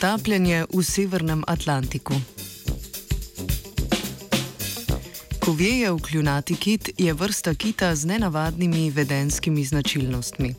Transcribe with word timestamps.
Potapljanje 0.00 0.64
v 0.72 0.82
Severnem 0.82 1.42
Atlantiku. 1.46 2.14
Kovjejev 5.40 5.98
kljunati 5.98 6.56
kit 6.56 6.90
je 6.98 7.12
vrsta 7.12 7.54
kita 7.54 7.94
z 7.94 8.06
nenavadnimi 8.06 8.90
vedenskimi 8.90 9.64
značilnostmi. 9.64 10.54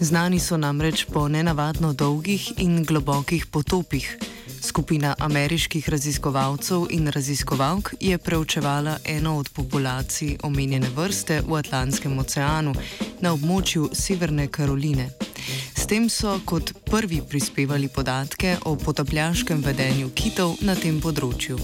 Znani 0.00 0.38
so 0.38 0.56
namreč 0.56 1.04
po 1.04 1.28
nenavadno 1.28 1.92
dolgih 1.92 2.52
in 2.58 2.84
globokih 2.84 3.46
potopih. 3.46 4.18
Skupina 4.62 5.14
ameriških 5.18 5.88
raziskovalcev 5.88 6.86
in 6.90 7.08
raziskovalk 7.08 7.94
je 8.00 8.18
preučevala 8.18 8.98
eno 9.04 9.38
od 9.38 9.48
populacij 9.48 10.38
omenjene 10.42 10.88
vrste 10.94 11.42
v 11.46 11.58
Atlantskem 11.58 12.18
oceanu 12.18 12.74
na 13.20 13.32
območju 13.32 13.90
Severne 13.92 14.46
Karoline. 14.46 15.25
S 15.74 15.86
tem 15.86 16.08
so 16.08 16.40
kot 16.44 16.72
prvi 16.90 17.22
prispevali 17.28 17.88
podatke 17.88 18.56
o 18.64 18.76
potapljaškem 18.76 19.62
vedenju 19.62 20.10
kitov 20.14 20.56
na 20.60 20.74
tem 20.74 21.00
področju. 21.00 21.58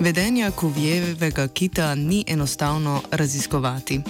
Vedenja 0.00 0.50
kovjevega 0.50 1.48
kita 1.48 1.94
ni 1.94 2.24
enostavno 2.28 3.02
raziskovati. 3.10 4.00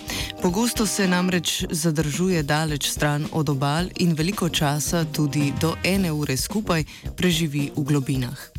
Pogosto 0.42 0.86
se 0.86 1.08
namreč 1.08 1.64
zadržuje 1.70 2.42
daleč 2.42 2.88
stran 2.88 3.26
od 3.32 3.48
obal 3.48 3.86
in 3.96 4.12
veliko 4.14 4.48
časa, 4.48 5.04
tudi 5.04 5.52
do 5.60 5.76
ene 5.84 6.12
ure 6.12 6.36
skupaj, 6.36 6.84
preživi 7.16 7.70
v 7.76 7.84
globinah. 7.84 8.55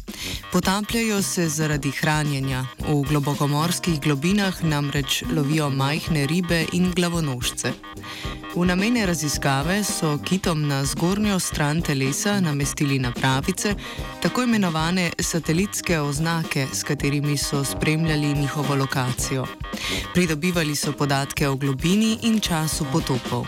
Potapljajo 0.51 1.21
se 1.21 1.49
zaradi 1.49 1.91
hranjenja, 1.91 2.65
v 2.79 3.01
globokomorskih 3.09 3.99
globinah 4.01 4.63
namreč 4.63 5.23
lovijo 5.35 5.69
majhne 5.69 6.27
ribe 6.27 6.65
in 6.73 6.93
glavonožce. 6.95 7.73
V 8.55 8.65
namene 8.65 9.05
raziskave 9.05 9.83
so 9.83 10.17
kitom 10.23 10.67
na 10.67 10.85
zgornjo 10.85 11.39
stran 11.39 11.81
telesa 11.81 12.39
namestili 12.41 12.99
napravice, 12.99 13.75
tako 14.21 14.43
imenovane 14.43 15.11
satelitske 15.19 15.99
oznake, 15.99 16.67
s 16.73 16.83
katerimi 16.83 17.37
so 17.37 17.63
spremljali 17.63 18.33
njihovo 18.33 18.75
lokacijo. 18.75 19.45
Pridobivali 20.13 20.75
so 20.75 20.91
podatke 20.91 21.47
o 21.47 21.55
globini 21.55 22.17
in 22.21 22.39
času 22.39 22.85
potopov. 22.91 23.45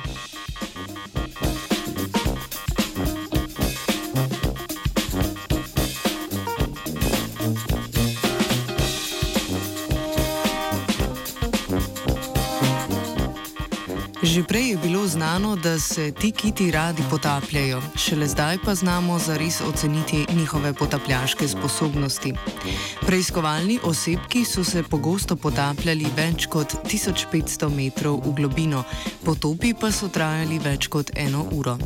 Že 14.19 14.43
prej 14.43 14.75
je 14.75 14.77
bilo 14.83 15.07
znano, 15.07 15.55
da 15.55 15.79
se 15.79 16.11
ti 16.11 16.31
kiti 16.31 16.71
radi 16.71 17.03
potapljajo, 17.09 17.81
šele 17.95 18.27
zdaj 18.27 18.57
pa 18.65 18.75
znamo 18.75 19.19
zares 19.19 19.61
oceniti 19.61 20.25
njihove 20.35 20.73
potapljaške 20.73 21.47
sposobnosti. 21.47 22.33
Preiskovalni 23.01 23.79
osebki 23.83 24.45
so 24.45 24.63
se 24.63 24.83
pogosto 24.83 25.35
potapljali 25.35 26.07
več 26.15 26.45
kot 26.51 26.75
1500 26.83 27.69
metrov 27.75 28.19
v 28.25 28.33
globino, 28.35 28.83
potopi 29.23 29.71
pa 29.73 29.91
so 29.91 30.11
trajali 30.11 30.59
več 30.59 30.91
kot 30.91 31.15
eno 31.15 31.47
uro. 31.51 31.77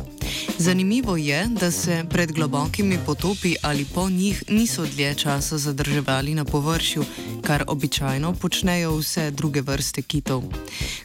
Zanimivo 0.58 1.16
je, 1.16 1.46
da 1.60 1.70
se 1.70 2.04
pred 2.10 2.32
globokimi 2.32 2.98
potopi 3.06 3.54
ali 3.62 3.84
po 3.84 4.10
njih 4.10 4.42
niso 4.48 4.86
dlje 4.86 5.14
časa 5.14 5.58
zadrževali 5.58 6.34
na 6.34 6.44
površju, 6.44 7.04
kar 7.42 7.64
običajno 7.66 8.32
počnejo 8.32 8.96
vse 8.96 9.30
druge 9.30 9.60
vrste 9.60 10.02
kitov. 10.02 10.42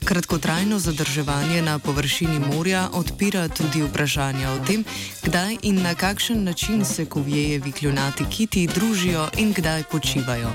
Kratkotrajno 0.06 0.80
zadrževanje 0.80 1.19
na 1.64 1.80
površini 1.80 2.40
morja 2.40 2.90
odpira 2.94 3.48
tudi 3.48 3.82
vprašanja 3.82 4.52
o 4.52 4.66
tem, 4.66 4.84
kdaj 5.24 5.58
in 5.62 5.82
na 5.82 5.96
kakšen 5.96 6.44
način 6.44 6.86
se 6.86 7.06
kovjejevi 7.06 7.72
kljunati 7.72 8.24
kiti 8.30 8.68
družijo 8.68 9.28
in 9.38 9.54
kdaj 9.54 9.84
počivajo. 9.92 10.52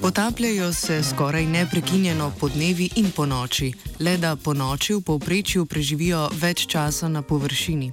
Potapljajo 0.00 0.72
se 0.72 1.02
skoraj 1.02 1.46
neprekinjeno 1.46 2.32
po 2.40 2.48
dnevi 2.48 2.90
in 2.96 3.10
po 3.16 3.26
noči, 3.26 3.72
le 4.00 4.16
da 4.16 4.36
po 4.36 4.54
noči 4.54 4.94
v 4.94 5.00
povprečju 5.00 5.66
preživijo 5.66 6.28
več 6.32 6.66
časa 6.66 7.08
na 7.08 7.22
površini. 7.22 7.92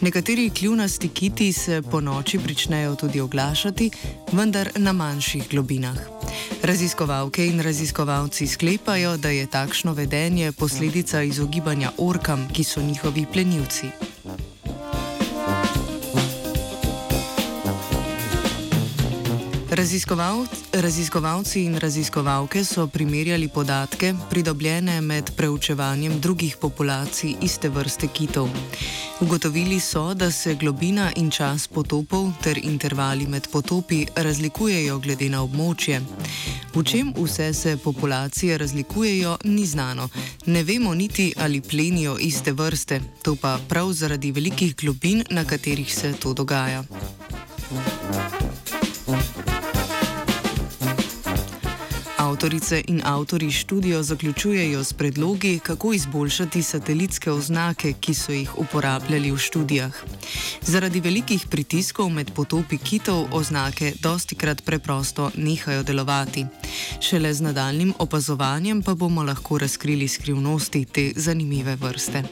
Nekateri 0.00 0.50
kljunasti 0.50 1.08
kiti 1.08 1.52
se 1.52 1.82
po 1.90 2.00
noči 2.00 2.38
pričnejo 2.38 2.94
tudi 2.94 3.20
oglašati, 3.20 3.90
vendar 4.32 4.70
na 4.76 4.92
manjših 4.92 5.48
globinah. 5.50 5.98
Raziskovalke 6.62 7.42
in 7.46 7.60
raziskovalci 7.60 8.46
sklepajo, 8.46 9.16
da 9.16 9.28
je 9.28 9.46
takšno 9.46 9.92
vedenje 9.92 10.52
posledica 10.52 11.22
izogibanja 11.22 11.90
orkam, 11.98 12.48
ki 12.52 12.64
so 12.64 12.80
njihovi 12.80 13.26
plenilci. 13.32 13.90
Raziskoval, 19.72 20.46
raziskovalci 20.72 21.64
in 21.64 21.78
raziskovalke 21.78 22.64
so 22.64 22.86
primerjali 22.86 23.48
podatke, 23.48 24.14
pridobljene 24.30 25.00
med 25.00 25.30
preučevanjem 25.36 26.20
drugih 26.20 26.56
populacij 26.60 27.34
iste 27.40 27.68
vrste 27.68 28.08
kitov. 28.08 28.48
Ugotovili 29.20 29.80
so, 29.80 30.14
da 30.14 30.30
se 30.30 30.54
globina 30.54 31.12
in 31.16 31.30
čas 31.30 31.68
potopov 31.68 32.30
ter 32.42 32.58
intervali 32.62 33.26
med 33.26 33.48
potopi 33.52 34.06
razlikujejo 34.16 34.98
glede 34.98 35.28
na 35.28 35.42
območje. 35.42 36.00
V 36.74 36.82
čem 36.84 37.12
vse 37.16 37.52
se 37.54 37.76
populacije 37.76 38.58
razlikujejo, 38.58 39.36
ni 39.44 39.66
znano. 39.66 40.08
Ne 40.46 40.62
vemo 40.62 40.94
niti, 40.94 41.32
ali 41.36 41.60
plenijo 41.60 42.16
iste 42.18 42.52
vrste, 42.52 43.00
to 43.22 43.36
pa 43.36 43.58
prav 43.68 43.92
zaradi 43.92 44.32
velikih 44.32 44.76
globin, 44.76 45.24
na 45.30 45.44
katerih 45.44 45.94
se 45.94 46.12
to 46.12 46.32
dogaja. 46.34 46.84
Avtorice 52.16 52.82
in 52.86 53.02
avtori 53.04 53.50
študijo 53.50 54.02
zaključujejo 54.02 54.84
s 54.84 54.92
predlogi, 54.92 55.58
kako 55.62 55.92
izboljšati 55.92 56.62
satelitske 56.62 57.30
oznake, 57.30 57.92
ki 58.00 58.14
so 58.14 58.32
jih 58.32 58.58
uporabljali 58.58 59.32
v 59.32 59.38
študijah. 59.38 59.92
Zaradi 60.62 61.00
velikih 61.00 61.46
pritiskov 61.50 62.10
med 62.10 62.30
potopi 62.30 62.78
kitov 62.78 63.26
oznake 63.32 63.92
dosti 64.00 64.34
krat 64.34 64.64
preprosto 64.64 65.30
nehajo 65.36 65.82
delovati. 65.82 66.46
Šele 67.02 67.34
z 67.34 67.40
nadaljnim 67.40 67.94
opazovanjem 67.98 68.82
pa 68.82 68.94
bomo 68.94 69.22
lahko 69.22 69.58
razkrili 69.58 70.08
skrivnosti 70.08 70.84
te 70.84 71.12
zanimive 71.16 71.76
vrste. 71.76 72.22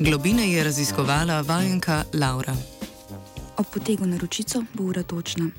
Globine 0.00 0.52
je 0.52 0.64
raziskovala 0.64 1.40
vajenka 1.40 2.04
Laura. 2.14 2.54
Ob 3.56 3.66
potegu 3.74 4.06
na 4.06 4.16
ročico 4.16 4.64
bo 4.74 4.84
ura 4.84 5.02
točna. 5.02 5.50